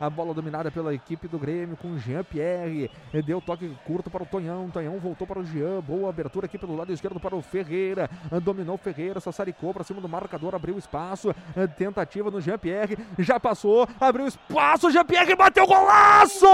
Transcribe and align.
A 0.00 0.08
bola 0.08 0.32
dominada 0.32 0.70
pela 0.70 0.94
equipe 0.94 1.26
do 1.26 1.38
Grêmio 1.38 1.76
com 1.76 1.98
Jean-Pierre. 1.98 2.90
Deu 3.24 3.40
toque 3.40 3.76
curto 3.84 4.08
para 4.10 4.22
o 4.22 4.26
Tonhão. 4.26 4.70
Tonhão 4.70 4.98
voltou 4.98 5.26
para 5.26 5.40
o 5.40 5.44
Jean. 5.44 5.80
Boa 5.80 6.10
abertura 6.10 6.46
aqui 6.46 6.56
pelo 6.56 6.76
lado 6.76 6.92
esquerdo 6.92 7.18
para 7.18 7.34
o 7.34 7.42
Ferreira. 7.42 8.08
Dominou 8.42 8.76
Ferreira. 8.76 9.20
Sassaricou 9.20 9.72
para 9.74 9.84
cima 9.84 10.00
do 10.00 10.08
marcador. 10.08 10.54
Abriu 10.54 10.78
espaço. 10.78 11.34
Tentativa 11.76 12.30
no 12.30 12.40
Jean-Pierre. 12.40 12.98
Já 13.18 13.40
passou. 13.40 13.88
Abriu 14.00 14.26
espaço. 14.26 14.90
Jean-Pierre 14.90 15.34
bateu 15.34 15.66
golaço! 15.66 16.46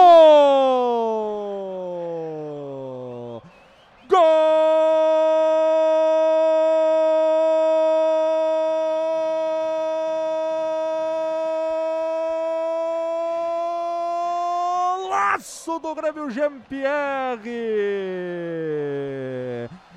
Golaço 4.08 5.23
do 15.84 15.94
Grêmio 15.94 16.30
Jean-Pierre! 16.30 17.42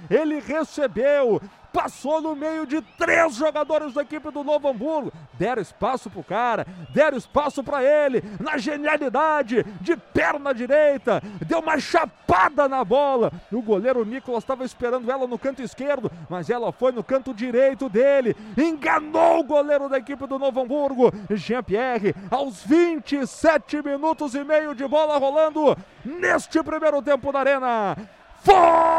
Ele 0.10 0.40
recebeu, 0.42 1.42
passou 1.72 2.20
no 2.20 2.36
meio 2.36 2.68
de 2.68 2.82
três 2.98 3.36
jogadores 3.36 3.94
da 3.94 4.02
equipe 4.02 4.30
do 4.30 4.44
Novo 4.44 4.68
Hamburgo. 4.68 5.14
Deram 5.38 5.62
espaço 5.62 6.10
pro 6.10 6.24
cara, 6.24 6.66
deram 6.90 7.18
espaço 7.18 7.64
para 7.64 7.84
ele, 7.84 8.24
na 8.40 8.58
genialidade, 8.58 9.64
de 9.82 9.96
perna 9.96 10.54
direita, 10.54 11.22
deu 11.46 11.60
uma 11.60 11.80
chapada 11.80 12.68
na 12.68 12.84
bola. 12.84 13.32
O 13.52 13.62
goleiro 13.62 14.06
Nicolas 14.06 14.44
estava 14.44 14.66
esperando 14.66 15.12
ela 15.12 15.28
no 15.28 15.38
canto 15.38 15.62
esquerdo, 15.62 16.12
mas 16.30 16.50
ela 16.50 16.72
foi 16.72 16.92
no 16.92 17.04
canto 17.04 17.34
direito 17.34 17.88
dele. 17.90 18.36
Enganou 18.58 19.40
o 19.40 19.44
goleiro 19.44 19.88
da 19.90 19.98
equipe 19.98 20.26
do 20.28 20.40
Novo 20.40 20.62
Hamburgo, 20.62 21.12
Jean-Pierre, 21.32 22.16
aos 22.32 22.64
27 22.64 23.82
minutos 23.82 24.34
e 24.34 24.44
meio 24.44 24.74
de 24.74 24.88
bola 24.88 25.18
rolando 25.18 25.78
neste 26.04 26.62
primeiro 26.64 27.02
tempo 27.02 27.32
da 27.32 27.40
Arena. 27.40 27.98
Forma 28.44 28.94
o 28.94 28.97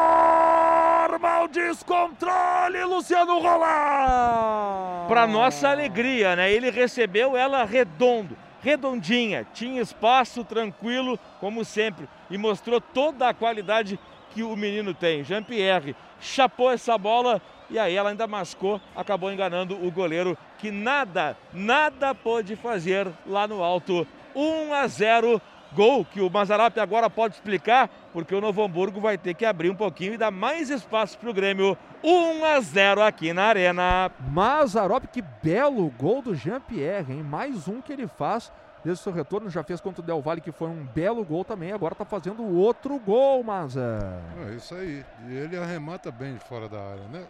descontrole, 1.52 2.84
Luciano 2.84 3.38
Rolar! 3.38 5.06
Para 5.08 5.26
nossa 5.26 5.68
alegria, 5.68 6.36
né? 6.36 6.52
Ele 6.52 6.70
recebeu 6.70 7.36
ela 7.36 7.64
redondo, 7.64 8.36
redondinha, 8.62 9.46
tinha 9.52 9.80
espaço 9.80 10.44
tranquilo, 10.44 11.18
como 11.40 11.64
sempre, 11.64 12.08
e 12.30 12.38
mostrou 12.38 12.80
toda 12.80 13.28
a 13.28 13.34
qualidade 13.34 13.98
que 14.30 14.42
o 14.42 14.56
menino 14.56 14.94
tem. 14.94 15.24
Jean-Pierre 15.24 15.96
chapou 16.20 16.70
essa 16.70 16.96
bola 16.98 17.40
e 17.70 17.78
aí 17.78 17.94
ela 17.94 18.10
ainda 18.10 18.26
mascou, 18.26 18.80
acabou 18.96 19.30
enganando 19.30 19.74
o 19.74 19.90
goleiro 19.90 20.36
que 20.58 20.70
nada, 20.70 21.36
nada 21.52 22.14
pôde 22.14 22.56
fazer 22.56 23.06
lá 23.26 23.46
no 23.46 23.62
alto. 23.62 24.06
1 24.34 24.72
a 24.72 24.86
0 24.86 25.40
Gol 25.74 26.04
que 26.04 26.20
o 26.20 26.30
Mazarop 26.30 26.78
agora 26.78 27.10
pode 27.10 27.34
explicar, 27.34 27.88
porque 28.12 28.34
o 28.34 28.40
Novo 28.40 28.62
Hamburgo 28.62 29.00
vai 29.00 29.18
ter 29.18 29.34
que 29.34 29.44
abrir 29.44 29.70
um 29.70 29.74
pouquinho 29.74 30.14
e 30.14 30.18
dar 30.18 30.30
mais 30.30 30.70
espaço 30.70 31.18
para 31.18 31.30
o 31.30 31.34
Grêmio. 31.34 31.76
1 32.02 32.44
a 32.44 32.60
0 32.60 33.02
aqui 33.02 33.32
na 33.32 33.44
Arena. 33.44 34.10
Mazarop, 34.30 35.06
que 35.06 35.22
belo 35.42 35.90
gol 35.98 36.22
do 36.22 36.34
Jean-Pierre, 36.34 37.12
hein? 37.12 37.22
Mais 37.22 37.68
um 37.68 37.80
que 37.80 37.92
ele 37.92 38.06
faz 38.06 38.50
desde 38.84 39.00
o 39.00 39.04
seu 39.04 39.12
retorno. 39.12 39.50
Já 39.50 39.62
fez 39.62 39.80
contra 39.80 40.00
o 40.00 40.04
Del 40.04 40.22
Valle, 40.22 40.40
que 40.40 40.52
foi 40.52 40.68
um 40.68 40.84
belo 40.84 41.24
gol 41.24 41.44
também. 41.44 41.72
Agora 41.72 41.92
está 41.92 42.04
fazendo 42.04 42.42
outro 42.44 42.98
gol, 42.98 43.42
Maza. 43.42 44.20
É 44.48 44.54
isso 44.54 44.74
aí. 44.74 45.04
E 45.28 45.36
ele 45.36 45.56
arremata 45.56 46.10
bem 46.10 46.34
de 46.34 46.40
fora 46.40 46.68
da 46.68 46.80
área, 46.80 47.04
né? 47.12 47.26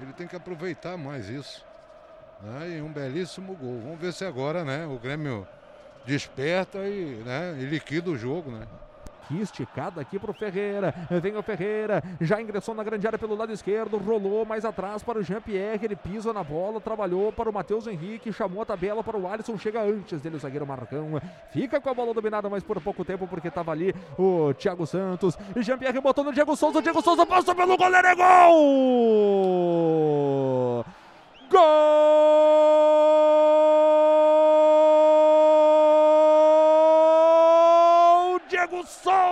Ele 0.00 0.12
tem 0.12 0.26
que 0.26 0.36
aproveitar 0.36 0.96
mais 0.96 1.28
isso. 1.28 1.64
Né? 2.42 2.76
E 2.76 2.82
um 2.82 2.92
belíssimo 2.92 3.54
gol. 3.54 3.80
Vamos 3.82 3.98
ver 3.98 4.12
se 4.12 4.24
agora, 4.24 4.64
né? 4.64 4.86
O 4.86 4.98
Grêmio 4.98 5.46
desperta 6.08 6.78
e, 6.78 7.22
né, 7.24 7.54
e 7.60 7.66
liquida 7.66 8.10
o 8.10 8.16
jogo, 8.16 8.50
né? 8.50 8.66
Que 9.28 9.38
esticada 9.42 10.00
aqui 10.00 10.18
para 10.18 10.30
o 10.30 10.34
Ferreira. 10.34 10.94
Vem 11.20 11.36
o 11.36 11.42
Ferreira, 11.42 12.02
já 12.18 12.40
ingressou 12.40 12.74
na 12.74 12.82
grande 12.82 13.06
área 13.06 13.18
pelo 13.18 13.36
lado 13.36 13.52
esquerdo, 13.52 13.98
rolou 13.98 14.46
mais 14.46 14.64
atrás 14.64 15.02
para 15.02 15.18
o 15.18 15.22
Jean-Pierre. 15.22 15.84
Ele 15.84 15.94
pisa 15.94 16.32
na 16.32 16.42
bola, 16.42 16.80
trabalhou 16.80 17.30
para 17.30 17.50
o 17.50 17.52
Matheus 17.52 17.86
Henrique, 17.86 18.32
chamou 18.32 18.62
a 18.62 18.64
tabela 18.64 19.04
para 19.04 19.18
o 19.18 19.28
Alisson. 19.28 19.58
Chega 19.58 19.82
antes 19.82 20.22
dele 20.22 20.36
o 20.36 20.38
zagueiro 20.38 20.66
Marcão. 20.66 21.20
Fica 21.52 21.78
com 21.78 21.90
a 21.90 21.94
bola 21.94 22.14
dominada, 22.14 22.48
mas 22.48 22.64
por 22.64 22.80
pouco 22.80 23.04
tempo, 23.04 23.26
porque 23.26 23.48
estava 23.48 23.70
ali 23.70 23.94
o 24.18 24.54
Thiago 24.54 24.86
Santos. 24.86 25.36
Jean-Pierre 25.56 26.00
botou 26.00 26.24
no 26.24 26.32
Diego 26.32 26.56
Souza. 26.56 26.78
O 26.78 26.82
Diego 26.82 27.02
Souza 27.02 27.26
passou 27.26 27.54
pelo 27.54 27.76
goleiro. 27.76 28.08
É 28.08 28.14
gol! 28.14 29.26
Gol! 31.50 32.37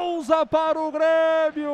Souza 0.07 0.47
para 0.47 0.79
o 0.81 0.93
Grêmio! 0.93 1.69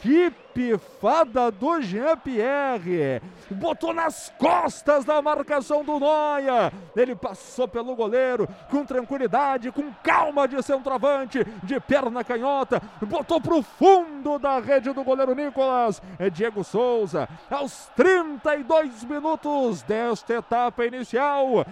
Que 0.00 0.32
pifada 0.52 1.48
do 1.52 1.80
Jean-Pierre! 1.80 3.22
Botou 3.52 3.94
nas 3.94 4.34
costas 4.36 5.04
da 5.04 5.22
marcação 5.22 5.84
do 5.84 6.00
Noia. 6.00 6.72
Ele 6.96 7.14
passou 7.14 7.68
pelo 7.68 7.94
goleiro 7.94 8.48
com 8.68 8.84
tranquilidade, 8.84 9.70
com 9.70 9.92
calma 10.02 10.48
de 10.48 10.60
centroavante, 10.60 11.44
de 11.62 11.78
perna 11.78 12.24
canhota. 12.24 12.82
Botou 13.00 13.40
para 13.40 13.54
o 13.54 13.62
fundo 13.62 14.40
da 14.40 14.58
rede 14.58 14.92
do 14.92 15.04
goleiro 15.04 15.36
Nicolas. 15.36 16.02
É 16.18 16.28
Diego 16.28 16.64
Souza, 16.64 17.28
aos 17.48 17.86
32 17.94 19.04
minutos 19.04 19.82
desta 19.82 20.34
etapa 20.34 20.84
inicial. 20.84 21.64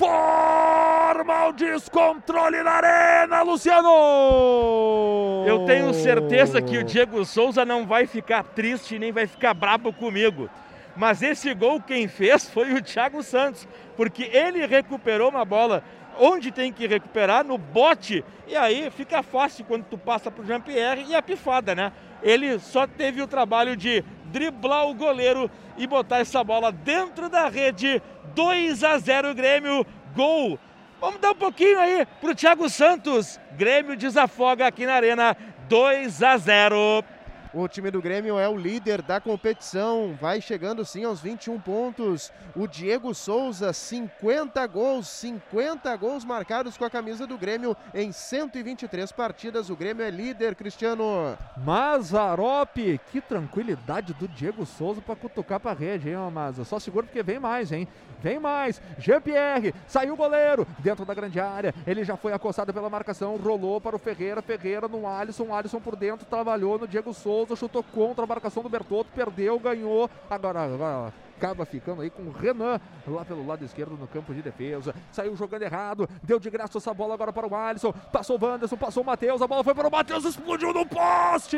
Forma 0.00 1.48
o 1.48 1.52
descontrole 1.52 2.62
na 2.62 2.70
arena, 2.70 3.42
Luciano! 3.42 5.44
Eu 5.46 5.66
tenho 5.66 5.92
certeza 5.92 6.62
que 6.62 6.78
o 6.78 6.82
Diego 6.82 7.22
Souza 7.26 7.66
não 7.66 7.86
vai 7.86 8.06
ficar 8.06 8.42
triste 8.42 8.98
nem 8.98 9.12
vai 9.12 9.26
ficar 9.26 9.52
brabo 9.52 9.92
comigo. 9.92 10.48
Mas 10.96 11.20
esse 11.20 11.52
gol 11.52 11.82
quem 11.82 12.08
fez 12.08 12.48
foi 12.48 12.72
o 12.72 12.80
Thiago 12.80 13.22
Santos, 13.22 13.68
porque 13.94 14.22
ele 14.32 14.64
recuperou 14.64 15.28
uma 15.28 15.44
bola 15.44 15.84
onde 16.18 16.50
tem 16.50 16.72
que 16.72 16.86
recuperar, 16.86 17.44
no 17.44 17.58
bote, 17.58 18.24
e 18.48 18.56
aí 18.56 18.90
fica 18.90 19.22
fácil 19.22 19.66
quando 19.66 19.84
tu 19.84 19.98
passa 19.98 20.30
pro 20.30 20.46
Jean-Pierre 20.46 21.04
e 21.10 21.14
a 21.14 21.20
pifada, 21.20 21.74
né? 21.74 21.92
Ele 22.22 22.58
só 22.58 22.86
teve 22.86 23.20
o 23.20 23.26
trabalho 23.26 23.76
de 23.76 24.02
driblar 24.30 24.88
o 24.88 24.94
goleiro 24.94 25.50
e 25.76 25.86
botar 25.86 26.18
essa 26.18 26.42
bola 26.42 26.72
dentro 26.72 27.28
da 27.28 27.48
rede. 27.48 28.02
2 28.34 28.84
a 28.84 28.98
0 28.98 29.34
Grêmio, 29.34 29.84
gol. 30.14 30.58
Vamos 31.00 31.20
dar 31.20 31.30
um 31.30 31.36
pouquinho 31.36 31.78
aí 31.78 32.06
pro 32.20 32.34
Thiago 32.34 32.68
Santos. 32.68 33.40
Grêmio 33.52 33.96
desafoga 33.96 34.66
aqui 34.66 34.86
na 34.86 34.94
Arena, 34.94 35.36
2 35.68 36.22
a 36.22 36.36
0. 36.36 37.04
O 37.52 37.66
time 37.66 37.90
do 37.90 38.00
Grêmio 38.00 38.38
é 38.38 38.48
o 38.48 38.56
líder 38.56 39.02
da 39.02 39.20
competição, 39.20 40.16
vai 40.20 40.40
chegando 40.40 40.84
sim 40.84 41.02
aos 41.02 41.20
21 41.20 41.58
pontos. 41.58 42.32
O 42.54 42.68
Diego 42.68 43.12
Souza, 43.12 43.72
50 43.72 44.64
gols, 44.68 45.08
50 45.08 45.96
gols 45.96 46.24
marcados 46.24 46.76
com 46.76 46.84
a 46.84 46.90
camisa 46.90 47.26
do 47.26 47.36
Grêmio 47.36 47.76
em 47.92 48.12
123 48.12 49.10
partidas. 49.10 49.68
O 49.68 49.74
Grêmio 49.74 50.04
é 50.04 50.10
líder, 50.10 50.54
Cristiano. 50.54 51.36
Mazarop, 51.56 52.76
que 53.10 53.20
tranquilidade 53.20 54.14
do 54.14 54.28
Diego 54.28 54.64
Souza 54.64 55.00
para 55.00 55.16
cutucar 55.16 55.58
para 55.58 55.72
a 55.72 55.74
rede, 55.74 56.08
hein, 56.08 56.30
Maza? 56.32 56.64
Só 56.64 56.78
segura 56.78 57.04
porque 57.04 57.22
vem 57.22 57.40
mais, 57.40 57.72
hein? 57.72 57.88
Vem 58.22 58.38
mais. 58.38 58.80
Jean-Pierre, 58.98 59.74
saiu 59.88 60.14
o 60.14 60.16
goleiro 60.16 60.64
dentro 60.78 61.04
da 61.04 61.14
grande 61.14 61.40
área. 61.40 61.74
Ele 61.84 62.04
já 62.04 62.16
foi 62.16 62.32
acostado 62.32 62.72
pela 62.72 62.88
marcação, 62.88 63.36
rolou 63.36 63.80
para 63.80 63.96
o 63.96 63.98
Ferreira. 63.98 64.40
Ferreira 64.40 64.86
no 64.86 65.04
Alisson, 65.04 65.52
Alisson 65.52 65.80
por 65.80 65.96
dentro, 65.96 66.24
trabalhou 66.26 66.78
no 66.78 66.86
Diego 66.86 67.12
Souza. 67.12 67.39
Souza 67.40 67.56
chutou 67.56 67.82
contra 67.82 68.24
a 68.24 68.26
marcação 68.26 68.62
do 68.62 68.68
Bertotto, 68.68 69.10
perdeu, 69.14 69.58
ganhou. 69.58 70.10
Agora, 70.28 70.62
agora 70.64 71.12
acaba 71.38 71.64
ficando 71.64 72.02
aí 72.02 72.10
com 72.10 72.22
o 72.24 72.30
Renan 72.30 72.78
lá 73.06 73.24
pelo 73.24 73.46
lado 73.46 73.64
esquerdo 73.64 73.96
no 73.96 74.06
campo 74.06 74.34
de 74.34 74.42
defesa. 74.42 74.94
Saiu 75.10 75.34
jogando 75.34 75.62
errado, 75.62 76.06
deu 76.22 76.38
de 76.38 76.50
graça 76.50 76.76
essa 76.76 76.92
bola 76.92 77.14
agora 77.14 77.32
para 77.32 77.46
o 77.46 77.54
Alisson. 77.54 77.92
Passou 78.12 78.38
o 78.38 78.44
Wanderson, 78.44 78.76
passou 78.76 79.02
o 79.02 79.06
Matheus, 79.06 79.40
a 79.40 79.46
bola 79.46 79.64
foi 79.64 79.74
para 79.74 79.88
o 79.88 79.90
Matheus, 79.90 80.24
explodiu 80.26 80.74
no 80.74 80.84
poste! 80.84 81.56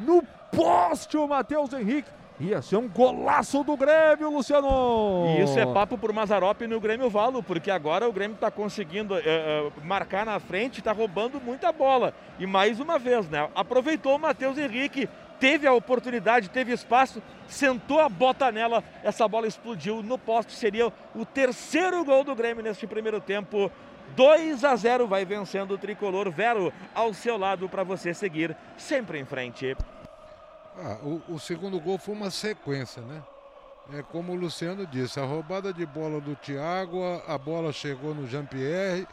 No 0.00 0.20
poste 0.50 1.16
o 1.16 1.28
Matheus 1.28 1.72
Henrique. 1.72 2.10
Ia 2.42 2.60
ser 2.60 2.76
um 2.76 2.88
golaço 2.88 3.62
do 3.62 3.76
Grêmio, 3.76 4.28
Luciano! 4.28 5.26
E 5.28 5.44
isso 5.44 5.56
é 5.56 5.64
papo 5.64 5.96
por 5.96 6.12
Mazarop 6.12 6.62
no 6.62 6.80
Grêmio 6.80 7.08
Valo, 7.08 7.40
porque 7.40 7.70
agora 7.70 8.08
o 8.08 8.12
Grêmio 8.12 8.34
está 8.34 8.50
conseguindo 8.50 9.16
é, 9.16 9.70
marcar 9.84 10.26
na 10.26 10.40
frente, 10.40 10.80
está 10.80 10.90
roubando 10.90 11.40
muita 11.40 11.70
bola. 11.70 12.12
E 12.40 12.46
mais 12.46 12.80
uma 12.80 12.98
vez, 12.98 13.28
né? 13.28 13.48
Aproveitou 13.54 14.16
o 14.16 14.18
Matheus 14.18 14.58
Henrique, 14.58 15.08
teve 15.38 15.68
a 15.68 15.72
oportunidade, 15.72 16.50
teve 16.50 16.72
espaço, 16.72 17.22
sentou 17.46 18.00
a 18.00 18.08
bota 18.08 18.50
nela, 18.50 18.82
essa 19.04 19.28
bola 19.28 19.46
explodiu 19.46 20.02
no 20.02 20.18
poste. 20.18 20.52
Seria 20.52 20.92
o 21.14 21.24
terceiro 21.24 22.04
gol 22.04 22.24
do 22.24 22.34
Grêmio 22.34 22.64
neste 22.64 22.88
primeiro 22.88 23.20
tempo. 23.20 23.70
2 24.16 24.64
a 24.64 24.74
0 24.74 25.06
vai 25.06 25.24
vencendo 25.24 25.74
o 25.74 25.78
tricolor 25.78 26.28
Vero 26.28 26.72
ao 26.92 27.14
seu 27.14 27.36
lado 27.36 27.68
para 27.68 27.84
você 27.84 28.12
seguir 28.12 28.56
sempre 28.76 29.20
em 29.20 29.24
frente. 29.24 29.76
Ah, 30.76 30.98
o, 31.02 31.20
o, 31.28 31.38
segundo 31.38 31.78
gol 31.78 31.98
foi 31.98 32.14
uma 32.14 32.30
sequência, 32.30 33.02
né? 33.02 33.22
É 33.92 34.02
como 34.02 34.32
o 34.32 34.36
Luciano 34.36 34.86
disse, 34.86 35.20
a 35.20 35.24
roubada 35.24 35.72
de 35.72 35.84
bola 35.84 36.20
do 36.20 36.34
Thiago, 36.36 37.02
a, 37.04 37.34
a 37.34 37.38
bola 37.38 37.72
chegou 37.72 38.14
no 38.14 38.26
Jean-Pierre 38.26 39.06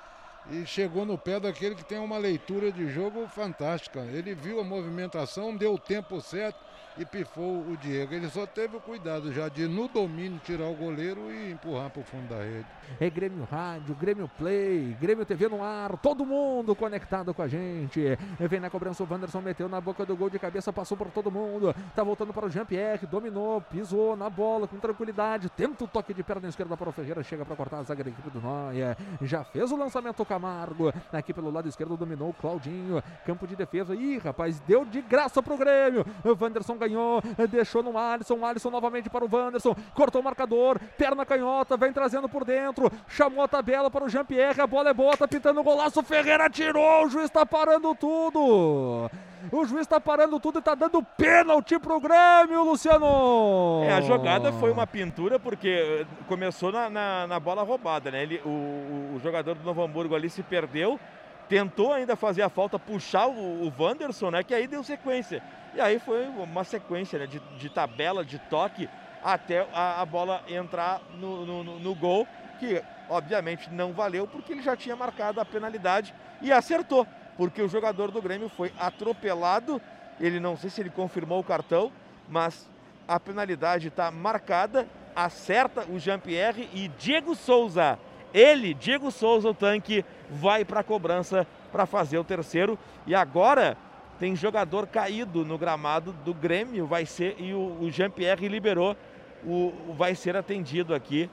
e 0.51 0.65
chegou 0.65 1.05
no 1.05 1.17
pé 1.17 1.39
daquele 1.39 1.75
que 1.75 1.83
tem 1.83 1.99
uma 1.99 2.17
leitura 2.17 2.71
de 2.71 2.89
jogo 2.89 3.27
fantástica. 3.27 3.99
Ele 3.99 4.33
viu 4.33 4.59
a 4.59 4.63
movimentação, 4.63 5.55
deu 5.55 5.73
o 5.73 5.79
tempo 5.79 6.19
certo 6.21 6.69
e 6.97 7.05
pifou 7.05 7.61
o 7.61 7.77
Diego. 7.77 8.13
Ele 8.13 8.29
só 8.29 8.45
teve 8.45 8.75
o 8.75 8.81
cuidado 8.81 9.31
já 9.31 9.47
de, 9.47 9.67
no 9.67 9.87
domínio, 9.87 10.39
tirar 10.43 10.65
o 10.65 10.73
goleiro 10.73 11.31
e 11.31 11.51
empurrar 11.51 11.89
para 11.89 12.01
o 12.01 12.03
fundo 12.03 12.27
da 12.27 12.43
rede. 12.43 12.65
É 12.99 13.09
Grêmio 13.09 13.47
Rádio, 13.49 13.95
Grêmio 13.95 14.29
Play, 14.37 14.97
Grêmio 14.99 15.25
TV 15.25 15.47
no 15.47 15.63
ar, 15.63 15.97
todo 15.97 16.25
mundo 16.25 16.75
conectado 16.75 17.33
com 17.33 17.41
a 17.41 17.47
gente. 17.47 18.17
Vem 18.39 18.59
na 18.59 18.69
cobrança, 18.69 19.03
o 19.03 19.07
Wanderson 19.09 19.41
meteu 19.41 19.69
na 19.69 19.79
boca 19.79 20.05
do 20.05 20.15
gol 20.15 20.29
de 20.29 20.39
cabeça, 20.39 20.73
passou 20.73 20.97
por 20.97 21.09
todo 21.11 21.31
mundo. 21.31 21.73
Tá 21.95 22.03
voltando 22.03 22.33
para 22.33 22.47
o 22.47 22.49
Jean-Pierre, 22.49 23.07
dominou, 23.07 23.61
pisou 23.61 24.17
na 24.17 24.29
bola 24.29 24.67
com 24.67 24.77
tranquilidade. 24.77 25.49
Tenta 25.49 25.83
o 25.83 25.87
toque 25.87 26.13
de 26.13 26.23
perna 26.23 26.49
esquerda 26.49 26.75
para 26.75 26.89
o 26.89 26.91
Ferreira, 26.91 27.23
chega 27.23 27.45
para 27.45 27.55
cortar 27.55 27.77
a 27.77 27.83
zaga 27.83 28.03
da 28.03 28.09
equipe 28.09 28.29
do 28.29 28.41
Noia. 28.41 28.97
Já 29.21 29.43
fez 29.43 29.71
o 29.71 29.77
lançamento 29.77 30.25
Camargo. 30.29 30.93
Aqui 31.11 31.33
pelo 31.33 31.49
lado 31.49 31.67
esquerdo 31.67 31.97
dominou 31.97 32.29
o 32.29 32.33
Claudinho. 32.33 33.01
Campo 33.25 33.47
de 33.47 33.55
defesa. 33.55 33.95
Ih, 33.95 34.19
rapaz, 34.19 34.59
deu 34.59 34.85
de 34.85 35.01
graça 35.01 35.41
pro 35.41 35.57
Grêmio. 35.57 36.05
O 36.23 36.37
Wanderson 36.41 36.77
ganhou, 36.77 37.19
deixou 37.49 37.81
no 37.81 37.97
Alisson. 37.97 38.45
Alisson 38.45 38.69
novamente 38.69 39.09
para 39.09 39.25
o 39.25 39.29
Wanderson. 39.31 39.75
Cortou 39.95 40.21
o 40.21 40.23
marcador, 40.23 40.79
perna 40.97 41.25
canhota, 41.25 41.75
vem 41.75 41.91
trazendo 41.91 42.29
por 42.29 42.45
dentro. 42.45 42.91
Chamou 43.07 43.43
a 43.43 43.47
tabela 43.47 43.89
para 43.89 44.05
o 44.05 44.09
Jean-Pierre. 44.09 44.61
A 44.61 44.67
bola 44.67 44.91
é 44.91 44.93
boa, 44.93 45.17
tá 45.17 45.27
pintando 45.27 45.59
o 45.59 45.63
golaço. 45.63 46.03
Ferreira 46.03 46.47
tirou. 46.49 47.05
O 47.05 47.09
juiz 47.09 47.25
está 47.25 47.43
parando 47.45 47.95
tudo. 47.95 49.09
O 49.51 49.65
juiz 49.65 49.81
está 49.81 50.01
parando 50.01 50.39
tudo 50.39 50.57
e 50.57 50.59
está 50.59 50.75
dando 50.75 51.01
pênalti 51.01 51.79
pro 51.79 51.99
Grêmio, 51.99 52.63
Luciano. 52.63 53.83
É, 53.85 53.93
a 53.93 54.01
jogada 54.01 54.51
foi 54.51 54.69
uma 54.69 54.85
pintura 54.85 55.39
porque 55.39 55.69
eh, 55.69 56.05
começou 56.27 56.71
na, 56.71 56.89
na, 56.89 57.27
na 57.27 57.39
bola 57.39 57.63
roubada, 57.63 58.11
né? 58.11 58.21
Ele, 58.21 58.41
o, 58.45 59.15
o, 59.15 59.19
jogador 59.23 59.55
do 59.55 59.63
Novo 59.63 59.81
Hamburgo 59.81 60.13
ali 60.13 60.29
se 60.29 60.43
perdeu, 60.43 60.99
tentou 61.47 61.93
ainda 61.93 62.17
fazer 62.17 62.41
a 62.41 62.49
falta, 62.49 62.77
puxar 62.77 63.27
o, 63.27 63.67
o 63.67 63.73
Wanderson, 63.79 64.29
né? 64.29 64.43
Que 64.43 64.53
aí 64.53 64.67
deu 64.67 64.83
sequência. 64.83 65.41
E 65.73 65.79
aí 65.79 65.99
foi 65.99 66.27
uma 66.27 66.65
sequência 66.65 67.17
né, 67.17 67.25
de, 67.25 67.39
de 67.39 67.69
tabela, 67.69 68.25
de 68.25 68.39
toque, 68.39 68.89
até 69.23 69.65
a, 69.73 70.01
a 70.01 70.05
bola 70.05 70.43
entrar 70.49 71.01
no, 71.15 71.45
no, 71.45 71.79
no 71.79 71.95
gol, 71.95 72.27
que 72.59 72.83
obviamente 73.09 73.71
não 73.71 73.93
valeu 73.93 74.27
porque 74.27 74.51
ele 74.51 74.61
já 74.61 74.75
tinha 74.75 74.95
marcado 74.95 75.39
a 75.39 75.45
penalidade 75.45 76.13
e 76.41 76.51
acertou 76.51 77.07
porque 77.39 77.61
o 77.61 77.69
jogador 77.69 78.11
do 78.11 78.21
Grêmio 78.21 78.49
foi 78.49 78.69
atropelado. 78.77 79.81
Ele 80.19 80.41
não 80.41 80.57
sei 80.57 80.69
se 80.69 80.81
ele 80.81 80.89
confirmou 80.89 81.39
o 81.39 81.43
cartão, 81.43 81.89
mas 82.27 82.69
a 83.07 83.17
penalidade 83.17 83.87
está 83.87 84.11
marcada. 84.11 84.85
Acerta 85.15 85.85
o 85.89 85.97
Jean-Pierre 85.97 86.67
e 86.73 86.89
Diego 86.89 87.33
Souza. 87.33 87.97
Ele, 88.33 88.73
Diego 88.73 89.09
Souza, 89.09 89.47
o 89.47 89.53
tanque, 89.53 90.03
vai 90.29 90.65
para 90.65 90.81
a 90.81 90.83
cobrança 90.83 91.47
para 91.71 91.85
fazer 91.85 92.17
o 92.17 92.25
terceiro. 92.25 92.77
E 93.07 93.15
agora 93.15 93.77
tem 94.19 94.35
jogador 94.35 94.85
caído 94.87 95.45
no 95.45 95.57
gramado 95.57 96.11
do 96.11 96.33
Grêmio, 96.33 96.85
vai 96.85 97.05
ser 97.05 97.37
e 97.39 97.53
o, 97.53 97.89
Jean-Pierre 97.89 98.49
liberou, 98.49 98.97
o, 99.45 99.93
vai 99.97 100.13
ser 100.13 100.35
atendido 100.35 100.93
aqui 100.93 101.29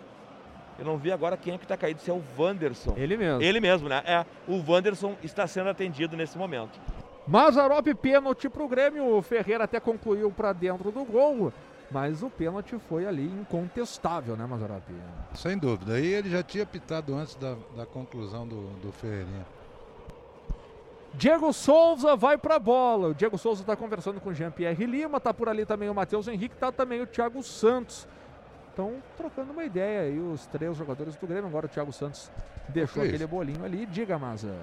eu 0.79 0.85
não 0.85 0.99
vi 0.99 1.11
agora 1.11 1.37
quem 1.37 1.55
é 1.55 1.59
que 1.59 1.65
está 1.65 1.77
caído, 1.77 2.01
se 2.01 2.11
é 2.11 2.15
o 2.15 2.23
Wanderson. 2.39 2.95
Ele 2.97 3.17
mesmo. 3.17 3.43
Ele 3.43 3.61
mesmo, 3.61 3.89
né? 3.89 4.03
É, 4.05 4.27
o 4.47 4.63
Wanderson 4.71 5.17
está 5.23 5.47
sendo 5.47 5.71
atendido 5.71 6.17
nesse 6.17 6.37
momento. 6.37 6.79
Mazarop, 7.27 7.87
pênalti 7.95 8.49
para 8.49 8.63
o 8.63 8.69
Grêmio. 8.69 9.17
O 9.17 9.23
Ferreira 9.23 9.65
até 9.65 9.81
concluiu 9.81 10.31
para 10.31 10.53
dentro 10.53 10.91
do 10.93 11.05
gol. 11.05 11.53
Mas 11.91 12.23
o 12.23 12.29
pênalti 12.29 12.79
foi 12.89 13.07
ali 13.07 13.25
incontestável, 13.25 14.37
né, 14.37 14.45
Mazarop? 14.45 14.83
Sem 15.35 15.57
dúvida. 15.57 15.95
Aí 15.95 16.07
ele 16.07 16.31
já 16.31 16.43
tinha 16.43 16.67
pitado 16.67 17.15
antes 17.15 17.35
da, 17.37 17.57
da 17.77 17.87
conclusão 17.87 18.47
do, 18.47 18.69
do 18.81 18.93
Ferreirinha. 18.93 19.47
Diego 21.15 21.53
Souza 21.53 22.15
vai 22.15 22.37
para 22.37 22.57
a 22.57 22.59
bola. 22.59 23.09
O 23.09 23.15
Diego 23.15 23.39
Souza 23.39 23.63
está 23.63 23.75
conversando 23.75 24.21
com 24.21 24.31
o 24.31 24.35
Jean-Pierre 24.35 24.85
Lima. 24.85 25.19
Tá 25.19 25.33
por 25.33 25.49
ali 25.49 25.65
também 25.65 25.89
o 25.89 25.95
Matheus 25.95 26.29
Henrique. 26.29 26.57
Tá 26.57 26.71
também 26.71 27.01
o 27.01 27.07
Thiago 27.07 27.43
Santos 27.43 28.07
estão 28.77 29.03
trocando 29.17 29.53
uma 29.53 29.65
ideia 29.65 30.03
aí, 30.03 30.21
os 30.21 30.47
três 30.47 30.77
jogadores 30.77 31.17
do 31.17 31.27
Grêmio. 31.27 31.47
Agora 31.47 31.65
o 31.65 31.69
Thiago 31.69 31.93
Santos 31.93 32.31
deixou 32.69 33.03
aquele 33.03 33.27
bolinho 33.27 33.65
ali. 33.65 33.87
Diga, 33.87 34.19
Maza. 34.19 34.55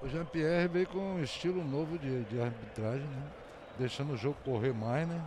O 0.00 0.08
Jean-Pierre 0.08 0.66
veio 0.68 0.86
com 0.88 0.98
um 0.98 1.22
estilo 1.22 1.62
novo 1.62 1.98
de, 1.98 2.24
de 2.24 2.40
arbitragem, 2.40 3.06
né? 3.06 3.22
Deixando 3.78 4.14
o 4.14 4.16
jogo 4.16 4.36
correr 4.44 4.72
mais, 4.72 5.06
né? 5.06 5.22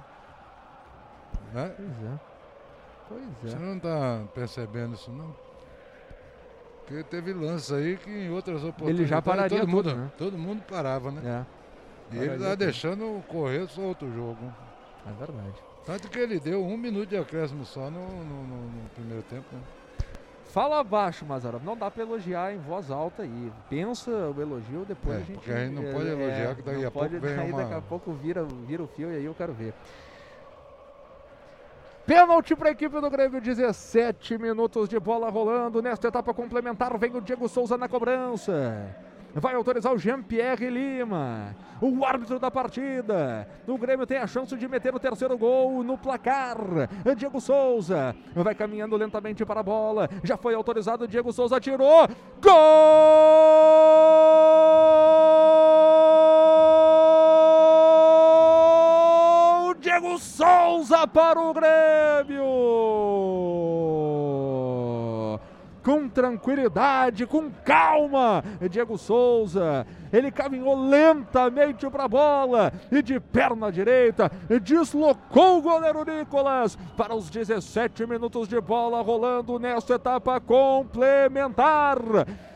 né? 1.53 1.73
Pois 1.77 1.89
é. 1.89 2.19
Pois 3.07 3.53
é. 3.53 3.57
Você 3.57 3.63
não 3.63 3.77
está 3.77 4.23
percebendo 4.33 4.95
isso, 4.95 5.11
não? 5.11 5.33
Porque 6.85 7.03
teve 7.03 7.33
lances 7.33 7.71
aí 7.71 7.97
que 7.97 8.09
em 8.09 8.29
outras 8.31 8.63
oportunidades. 8.63 8.99
Ele 8.99 9.07
já 9.07 9.21
pararia 9.21 9.59
todo 9.59 9.69
mundo, 9.69 9.89
mundo, 9.89 10.01
né? 10.01 10.11
Todo 10.17 10.37
mundo 10.37 10.63
parava, 10.67 11.11
né? 11.11 11.45
É. 12.11 12.15
E 12.15 12.19
ele 12.19 12.37
tá 12.37 12.53
deixando 12.53 13.23
correr 13.27 13.67
solto 13.67 14.05
o 14.05 14.13
jogo. 14.13 14.53
É 15.07 15.11
verdade. 15.13 15.74
Tanto 15.85 16.09
que 16.09 16.17
ele 16.17 16.39
deu 16.39 16.63
um 16.65 16.75
minuto 16.75 17.09
de 17.09 17.17
acréscimo 17.17 17.63
só 17.63 17.91
no, 17.91 18.07
no, 18.07 18.43
no, 18.43 18.57
no 18.57 18.89
primeiro 18.95 19.21
tempo. 19.23 19.45
Né? 19.51 19.61
Fala 20.45 20.79
abaixo, 20.79 21.25
Mazarov. 21.25 21.63
Não 21.63 21.77
dá 21.77 21.91
para 21.91 22.01
elogiar 22.01 22.53
em 22.53 22.57
voz 22.57 22.89
alta 22.89 23.23
aí. 23.23 23.51
Pensa 23.69 24.09
o 24.09 24.41
elogio, 24.41 24.85
depois 24.87 25.17
é, 25.17 25.21
a 25.21 25.23
gente. 25.23 25.35
Porque 25.35 25.51
a 25.51 25.65
gente 25.65 25.75
não 25.75 25.93
pode 25.93 26.07
elogiar, 26.07 26.51
é, 26.51 26.55
que 26.55 26.61
daqui 26.63 26.85
a 26.85 26.91
pode, 26.91 27.09
pouco 27.11 27.27
vem 27.27 27.35
daí 27.35 27.51
uma... 27.51 27.61
daqui 27.61 27.73
a 27.73 27.81
pouco 27.81 28.13
vira, 28.13 28.43
vira 28.43 28.81
o 28.81 28.87
fio 28.87 29.11
e 29.11 29.17
aí 29.17 29.25
eu 29.25 29.35
quero 29.35 29.53
ver. 29.53 29.73
Pênalti 32.05 32.55
para 32.55 32.69
a 32.69 32.71
equipe 32.71 32.99
do 33.01 33.09
Grêmio, 33.09 33.41
17 33.41 34.37
minutos 34.37 34.87
de 34.87 34.99
bola 34.99 35.29
rolando. 35.29 35.81
Nesta 35.81 36.07
etapa 36.07 36.33
complementar, 36.33 36.97
vem 36.97 37.15
o 37.15 37.21
Diego 37.21 37.47
Souza 37.47 37.77
na 37.77 37.89
cobrança 37.89 38.95
vai 39.35 39.53
autorizar 39.53 39.93
o 39.93 39.97
Jean-Pierre 39.97 40.69
Lima, 40.69 41.53
o 41.81 42.05
árbitro 42.05 42.39
da 42.39 42.49
partida. 42.49 43.45
O 43.67 43.77
Grêmio 43.77 44.07
tem 44.07 44.17
a 44.17 44.25
chance 44.25 44.55
de 44.55 44.65
meter 44.67 44.95
o 44.95 44.99
terceiro 44.99 45.37
gol 45.37 45.83
no 45.83 45.97
placar. 45.97 46.57
Diego 47.17 47.41
Souza 47.41 48.15
vai 48.33 48.55
caminhando 48.55 48.95
lentamente 48.95 49.45
para 49.45 49.59
a 49.59 49.63
bola. 49.63 50.09
Já 50.23 50.37
foi 50.37 50.55
autorizado, 50.55 51.05
Diego 51.07 51.33
Souza 51.33 51.59
tirou. 51.59 52.07
Gol! 52.41 53.25
Diego 59.81 60.17
Souza 60.17 61.05
para 61.05 61.39
o 61.39 61.53
Grêmio! 61.53 63.44
Tranquilidade, 66.15 67.27
com 67.27 67.51
calma. 67.51 68.41
Diego 68.71 68.97
Souza, 68.97 69.85
ele 70.11 70.31
caminhou 70.31 70.87
lentamente 70.87 71.87
para 71.89 72.05
a 72.05 72.07
bola 72.07 72.71
e 72.89 73.01
de 73.01 73.19
perna 73.19 73.69
direita 73.69 74.31
deslocou 74.61 75.57
o 75.57 75.61
goleiro 75.61 76.05
Nicolas 76.05 76.77
para 76.95 77.13
os 77.13 77.29
17 77.29 78.07
minutos 78.07 78.47
de 78.47 78.59
bola 78.61 79.01
rolando 79.01 79.59
nesta 79.59 79.95
etapa 79.95 80.39
complementar. 80.39 81.97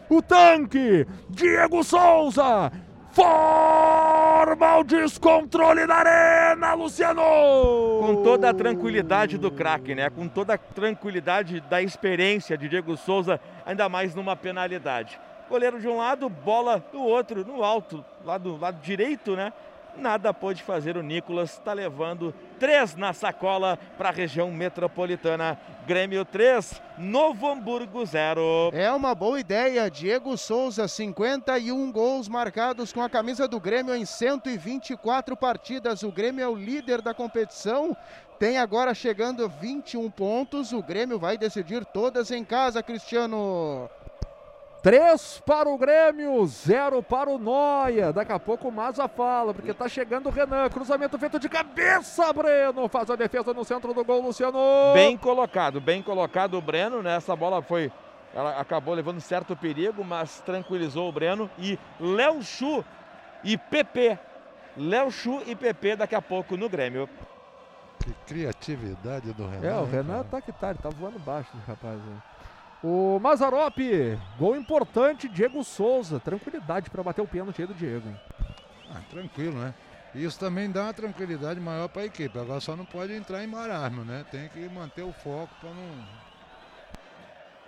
O 0.09 0.21
tanque, 0.21 1.05
Diego 1.29 1.83
Souza, 1.83 2.71
forma 3.11 4.77
o 4.77 4.83
descontrole 4.83 5.85
na 5.85 5.95
arena, 5.95 6.73
Luciano! 6.73 7.21
Com 7.21 8.21
toda 8.23 8.49
a 8.49 8.53
tranquilidade 8.53 9.37
do 9.37 9.51
craque, 9.51 9.95
né? 9.95 10.09
Com 10.09 10.27
toda 10.27 10.53
a 10.53 10.57
tranquilidade 10.57 11.61
da 11.61 11.81
experiência 11.81 12.57
de 12.57 12.69
Diego 12.69 12.95
Souza, 12.97 13.39
ainda 13.65 13.89
mais 13.89 14.13
numa 14.15 14.35
penalidade. 14.35 15.19
Goleiro 15.49 15.79
de 15.79 15.87
um 15.87 15.97
lado, 15.97 16.29
bola 16.29 16.83
do 16.91 17.01
outro, 17.01 17.43
no 17.43 17.63
alto, 17.63 18.05
lado, 18.23 18.57
lado 18.57 18.79
direito, 18.81 19.35
né? 19.35 19.51
Nada 19.97 20.33
pôde 20.33 20.63
fazer. 20.63 20.97
O 20.97 21.03
Nicolas 21.03 21.53
está 21.53 21.73
levando 21.73 22.33
três 22.59 22.95
na 22.95 23.13
sacola 23.13 23.77
para 23.97 24.09
a 24.09 24.11
região 24.11 24.51
metropolitana. 24.51 25.57
Grêmio 25.85 26.23
3, 26.23 26.81
Novo 26.97 27.49
Hamburgo 27.49 28.05
0. 28.05 28.71
É 28.73 28.91
uma 28.91 29.15
boa 29.15 29.39
ideia. 29.39 29.89
Diego 29.89 30.37
Souza, 30.37 30.87
51 30.87 31.91
gols 31.91 32.27
marcados 32.27 32.93
com 32.93 33.01
a 33.01 33.09
camisa 33.09 33.47
do 33.47 33.59
Grêmio 33.59 33.95
em 33.95 34.05
124 34.05 35.35
partidas. 35.35 36.03
O 36.03 36.11
Grêmio 36.11 36.43
é 36.43 36.47
o 36.47 36.55
líder 36.55 37.01
da 37.01 37.13
competição. 37.13 37.95
Tem 38.39 38.57
agora 38.57 38.93
chegando 38.93 39.49
21 39.49 40.09
pontos. 40.09 40.71
O 40.71 40.81
Grêmio 40.81 41.19
vai 41.19 41.37
decidir 41.37 41.83
todas 41.83 42.31
em 42.31 42.45
casa, 42.45 42.81
Cristiano. 42.81 43.89
3 44.81 45.43
para 45.45 45.67
o 45.67 45.77
Grêmio, 45.77 46.45
0 46.45 47.03
para 47.03 47.29
o 47.29 47.37
Noia. 47.37 48.13
Daqui 48.13 48.31
a 48.31 48.39
pouco 48.39 48.69
o 48.69 48.71
Maza 48.71 49.07
fala, 49.07 49.53
porque 49.53 49.73
tá 49.73 49.89
chegando 49.89 50.27
o 50.27 50.31
Renan. 50.31 50.69
Cruzamento 50.69 51.17
feito 51.19 51.37
de 51.37 51.49
cabeça, 51.49 52.31
Breno. 52.31 52.87
Faz 52.87 53.09
a 53.09 53.15
defesa 53.15 53.53
no 53.53 53.65
centro 53.65 53.93
do 53.93 54.05
gol, 54.05 54.21
Luciano. 54.21 54.57
Bem 54.93 55.17
colocado, 55.17 55.81
bem 55.81 56.01
colocado 56.01 56.57
o 56.57 56.61
Breno, 56.61 57.03
né? 57.03 57.17
Essa 57.17 57.35
bola 57.35 57.61
foi. 57.61 57.91
Ela 58.33 58.59
acabou 58.59 58.93
levando 58.93 59.19
certo 59.19 59.55
perigo, 59.55 60.03
mas 60.03 60.39
tranquilizou 60.41 61.09
o 61.09 61.11
Breno. 61.11 61.49
E 61.57 61.77
Léo 61.99 62.41
Chu 62.41 62.85
e 63.43 63.57
PP. 63.57 64.17
Léo 64.77 65.11
Chu 65.11 65.41
e 65.45 65.55
PP 65.55 65.97
daqui 65.97 66.15
a 66.15 66.21
pouco 66.21 66.55
no 66.55 66.69
Grêmio. 66.69 67.09
Que 67.99 68.13
criatividade 68.25 69.33
do 69.33 69.45
Renan. 69.45 69.67
É, 69.67 69.77
o 69.77 69.83
Renan 69.83 70.13
cara? 70.13 70.27
tá 70.31 70.41
que 70.41 70.51
tá, 70.53 70.69
ele 70.69 70.79
tá 70.79 70.89
voando 70.89 71.19
baixo, 71.19 71.49
rapaz 71.67 71.95
aí. 71.95 72.17
O 72.81 73.19
Mazarop, 73.19 73.77
gol 74.37 74.55
importante, 74.55 75.27
Diego 75.27 75.63
Souza. 75.63 76.19
Tranquilidade 76.19 76.89
para 76.89 77.03
bater 77.03 77.21
o 77.21 77.27
pênalti 77.27 77.61
aí 77.61 77.67
do 77.67 77.73
Diego. 77.73 78.09
Ah, 78.89 79.01
tranquilo, 79.09 79.59
né? 79.59 79.73
Isso 80.15 80.39
também 80.39 80.71
dá 80.71 80.83
uma 80.83 80.93
tranquilidade 80.93 81.59
maior 81.59 81.89
para 81.89 82.03
a 82.03 82.05
equipe. 82.05 82.39
Agora 82.39 82.59
só 82.59 82.75
não 82.75 82.85
pode 82.85 83.13
entrar 83.13 83.43
em 83.43 83.47
marasmo, 83.47 84.03
né? 84.03 84.25
Tem 84.31 84.47
que 84.47 84.67
manter 84.69 85.03
o 85.03 85.11
foco 85.11 85.53
para 85.59 85.69
não. 85.69 86.29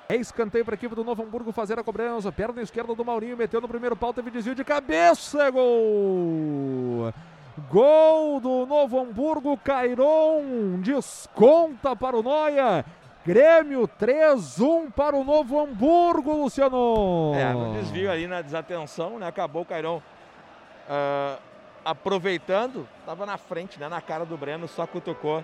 É 0.09 0.15
escanteio 0.15 0.65
para 0.65 0.73
a 0.73 0.77
equipe 0.77 0.95
do 0.95 1.03
Novo 1.03 1.23
Hamburgo 1.23 1.51
fazer 1.51 1.77
a 1.77 1.83
cobrança. 1.83 2.31
Perna 2.31 2.61
esquerda 2.61 2.95
do 2.95 3.05
Maurinho, 3.05 3.37
meteu 3.37 3.61
no 3.61 3.67
primeiro 3.67 3.95
pau, 3.95 4.13
teve 4.13 4.31
desvio 4.31 4.55
de 4.55 4.63
cabeça. 4.63 5.43
é 5.43 5.51
Gol! 5.51 7.13
Gol 7.69 8.39
do 8.39 8.65
Novo 8.65 8.99
Hamburgo, 8.99 9.57
Cairon 9.57 10.79
desconta 10.81 11.95
para 11.95 12.17
o 12.17 12.23
Noia. 12.23 12.83
Grêmio 13.25 13.87
3-1 13.87 14.91
para 14.91 15.15
o 15.15 15.23
Novo 15.23 15.59
Hamburgo, 15.59 16.33
Luciano. 16.33 17.33
É, 17.35 17.53
no 17.53 17.73
desvio 17.73 18.11
ali 18.11 18.25
na 18.25 18.41
desatenção, 18.41 19.19
né? 19.19 19.27
Acabou 19.27 19.61
o 19.61 19.65
Cairão 19.65 20.01
ah, 20.89 21.37
aproveitando, 21.85 22.87
estava 22.99 23.25
na 23.25 23.37
frente, 23.37 23.79
né? 23.79 23.87
Na 23.87 24.01
cara 24.01 24.25
do 24.25 24.35
Breno, 24.35 24.67
só 24.67 24.87
cutucou 24.87 25.43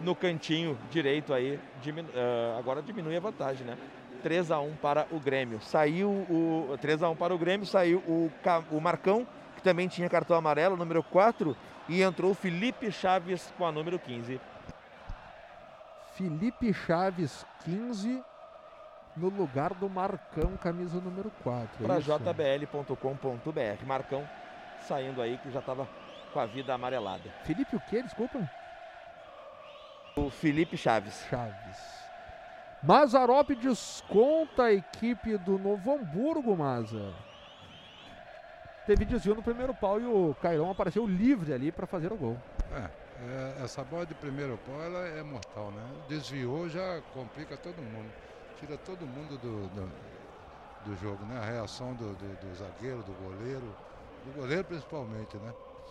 no 0.00 0.14
cantinho 0.14 0.76
direito 0.90 1.32
aí. 1.32 1.58
diminu- 1.80 2.10
ah, 2.14 2.56
agora 2.58 2.82
diminui 2.82 3.16
a 3.16 3.20
vantagem, 3.20 3.66
né? 3.66 3.78
3 4.22 4.50
a 4.52 4.60
1 4.60 4.74
para 4.76 5.06
o 5.10 5.18
Grêmio. 5.18 5.60
Saiu 5.62 6.10
o 6.10 6.76
3 6.80 7.02
a 7.02 7.08
1 7.08 7.16
para 7.16 7.34
o 7.34 7.38
Grêmio, 7.38 7.66
saiu 7.66 7.98
o, 8.06 8.30
o 8.70 8.80
Marcão, 8.80 9.26
que 9.56 9.62
também 9.62 9.88
tinha 9.88 10.08
cartão 10.10 10.36
amarelo, 10.36 10.76
número 10.76 11.02
4, 11.02 11.56
e 11.88 12.02
entrou 12.02 12.30
o 12.30 12.34
Felipe 12.34 12.92
Chaves 12.92 13.52
com 13.56 13.64
a 13.66 13.72
número 13.72 13.98
15. 13.98 14.38
Felipe 16.14 16.72
Chaves, 16.74 17.46
15, 17.64 18.22
no 19.16 19.28
lugar 19.28 19.72
do 19.74 19.88
Marcão, 19.88 20.56
camisa 20.56 21.00
número 21.00 21.30
4. 21.42 21.86
para 21.86 22.00
jbl.com.br. 22.00 23.86
Marcão 23.86 24.28
saindo 24.80 25.22
aí 25.22 25.38
que 25.38 25.50
já 25.50 25.60
estava 25.60 25.88
com 26.32 26.40
a 26.40 26.46
vida 26.46 26.74
amarelada. 26.74 27.30
Felipe 27.44 27.76
o 27.76 27.80
quê? 27.80 28.02
Desculpa. 28.02 28.38
O 30.16 30.28
Felipe 30.28 30.76
Chaves. 30.76 31.24
Chaves. 31.30 32.02
Mazarop 32.82 33.54
desconta 33.54 34.64
a 34.64 34.72
equipe 34.72 35.38
do 35.38 35.58
Novo 35.58 35.92
Hamburgo, 35.92 36.56
Maza. 36.56 37.14
Teve 38.86 39.04
desvio 39.04 39.36
no 39.36 39.42
primeiro 39.42 39.72
pau 39.72 40.00
e 40.00 40.04
o 40.04 40.34
Cairon 40.42 40.70
apareceu 40.70 41.06
livre 41.06 41.52
ali 41.52 41.70
para 41.70 41.86
fazer 41.86 42.12
o 42.12 42.16
gol. 42.16 42.36
É, 42.72 42.90
é, 43.22 43.62
essa 43.64 43.84
bola 43.84 44.06
de 44.06 44.14
primeiro 44.14 44.58
pau 44.58 44.80
ela 44.82 45.06
é 45.06 45.22
mortal, 45.22 45.70
né? 45.70 45.82
Desviou 46.06 46.68
já 46.68 47.02
complica 47.02 47.56
todo 47.58 47.84
mundo. 47.84 48.14
Tira 48.54 48.78
todo 48.78 49.06
mundo 49.08 49.38
do, 49.38 49.68
do, 49.68 49.92
do 50.80 50.96
jogo, 50.96 51.24
né? 51.26 51.38
A 51.38 51.44
reação 51.44 51.94
do, 51.96 52.16
do, 52.16 52.36
do 52.36 52.54
zagueiro, 52.54 53.02
do 53.02 53.14
goleiro. 53.14 53.78
Do 54.22 54.32
goleiro 54.32 54.64
principalmente, 54.64 55.38
né? 55.38 55.54